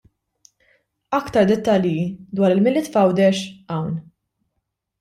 [1.17, 1.93] Aktar dettalji
[2.39, 3.45] dwar il-Milied f'Għawdex
[3.77, 4.05] hawn.